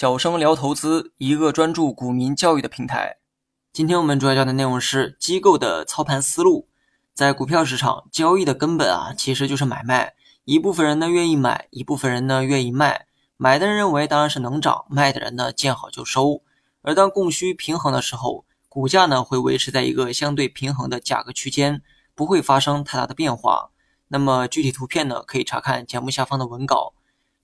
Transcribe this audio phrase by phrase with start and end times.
[0.00, 3.16] 小生聊投资，一个专注股民教育的平台。
[3.72, 6.68] 今天我们主要讲的内容是机构的操盘思路。
[7.12, 10.14] 在股票市场交易的根本啊，其实就是买卖。
[10.44, 13.06] 一部分人呢愿意买，一部分人呢愿意卖。
[13.36, 16.42] 买的人认为当然是能涨，卖的人呢见好就收。
[16.82, 21.82] 而当供需平衡的时候，股价呢会维持在一个相对平衡的价格区间，
[22.14, 23.70] 不会发生太大的变化。
[24.06, 26.94] 那么具体图片呢，可以查看节目下方的文稿。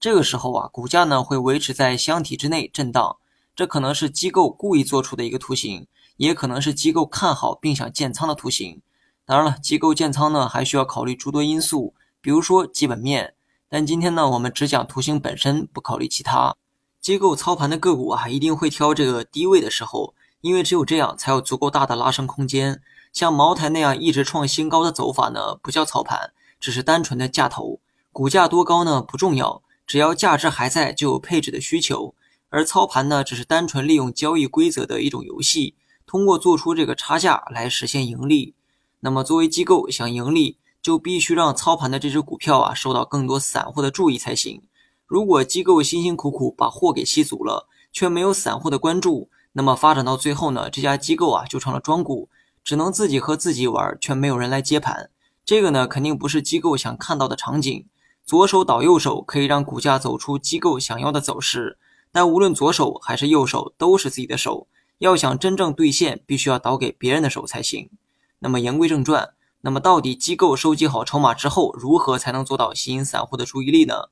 [0.05, 3.17] 这个时候啊，股价呢会维持在箱体之内震荡，
[3.57, 5.87] 这可能是机构故意做出的一个图形，
[6.19, 8.83] 也可能是机构看好并想建仓的图形。
[9.25, 13.33] 当然了，机构建仓呢还需要考虑诸多因素，比如说基本面。
[13.71, 16.55] 但今天呢，我们只讲图形本身，不考虑其他。
[17.01, 22.83] 机构操盘的个股啊，一定会挑这个低位的时候，因为只有这样才有足够大的拉升空间。
[23.11, 27.81] 像茅台那样一直创新高的走法呢，不叫操盘，只是单纯的价投。
[28.13, 29.63] 股价多高呢不重要。
[29.87, 32.15] 只要价值还在，就有配置的需求。
[32.49, 35.75] 而操盘呢，只是单纯利用交易规则的一种游戏，
[36.07, 38.55] 通过做出这个差价来实现盈利。
[39.01, 44.63] 那么，作为机构想盈利，就必须让操盘的这只股票啊受到更多散户的注意才行。
[45.07, 52.29] 如果机构辛辛苦苦把货给吸足了，却没有散户的关注，那么发展到最后呢，这家机构啊就成了庄股，
[52.63, 55.11] 只能自己和自己玩，却没有人来接盘。
[55.45, 57.87] 这个呢，肯定不是机构想看到的场景。
[58.27, 61.79] 左手倒右手可以让股价走出机构想要的走势，
[62.11, 64.67] 但无论左手还是右手都是自己的手，
[64.99, 67.91] 要想真正兑现，必须要倒给别人的手才行。
[68.39, 74.09] 那么言归正传，那么到底机构收集好筹码之后，如何才能做到吸引散户的注意力呢？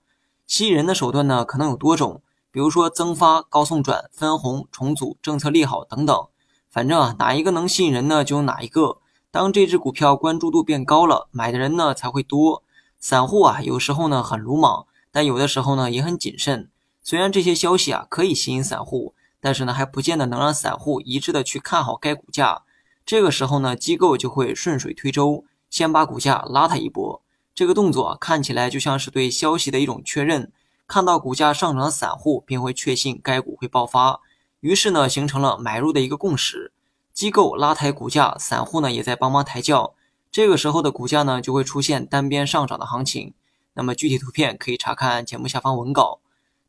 [0.46, 6.26] 吸引人的手段呢，可能有多种，比如说增发、高送转、分红、重组、政策利好等等。
[6.70, 8.98] 反正啊，哪一个能吸引人呢，就用哪一个。
[9.30, 12.62] 当这只股票关注度变高了，买的人呢才会多。
[13.02, 16.70] 散户啊，有时候呢很鲁莽，但有的时候呢也很谨慎。
[17.02, 22.62] 虽然这些消息啊可以吸引散户，但是呢还不见得能让散户一致的去看好该股价。
[23.04, 27.20] 这个时候呢，机构就会顺水推舟，先把股价拉它一波。
[27.52, 30.52] 这个动作看起来就像是对消息的一种确认。
[30.86, 34.20] 看到股价上涨散户便会确信该股会爆发，
[34.60, 36.72] 于是呢形成了买入的一个共识。
[37.12, 39.94] 机构拉抬股价，散户呢也在帮忙抬轿。
[40.32, 43.34] 这个时候的股价呢，就会出现单边上涨的行情。
[43.74, 46.20] 那么具体图片可以查看节目下方文稿。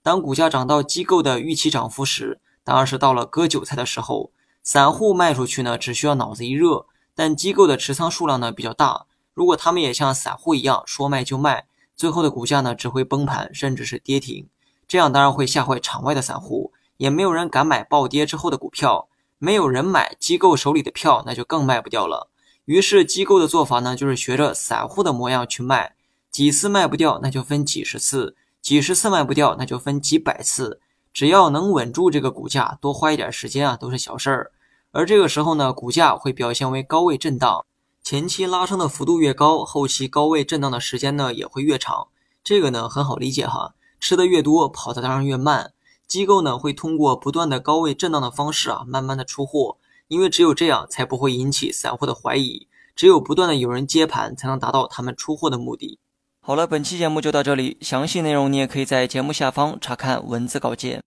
[0.01, 4.31] 当股价涨到机构的预期涨幅时，当然是到了割韭菜的时候。
[4.61, 11.65] 散户卖出去呢，只需要脑子一热；但机构的持仓数量呢比较大，如果他们也像散户一样说卖就卖，
[11.95, 14.49] 最后的股价呢只会崩盘，甚至是跌停。
[14.89, 19.07] 这样当然会吓坏场外的散户，也没有人敢买暴跌之后的股票。
[19.37, 22.29] 没有人买机构手里的票，那就更卖不掉了。
[22.65, 25.95] 于是机构的做法呢，就是学着散户的模样去卖，
[26.31, 30.79] 几次卖不掉，那就分几十次；几十次卖不掉，那就分几百次。
[31.13, 34.51] 只要能稳住这个股价，多花一点时间啊，都是小事儿。
[34.91, 37.65] 而这个时候呢，股价会表现为高位震荡，
[38.01, 42.07] 前期拉升的幅度越高，后期高位震荡的时间呢也会越长。
[42.43, 45.73] 这个呢很好理解哈，吃的越多，跑的当然越慢。
[46.07, 49.77] 机构呢会通过不断的高位震荡的方式啊，慢慢的出货。
[50.07, 52.67] 因为只有这样，才不会引起散户的怀疑。
[52.95, 55.99] 只有不断的有人接盘，才能达到他们出货的目的。
[56.39, 61.01] 好了，本期节目就到这里，详细内容你也可以在节目下方查看文字稿件。